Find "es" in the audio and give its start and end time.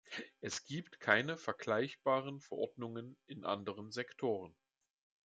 0.39-0.65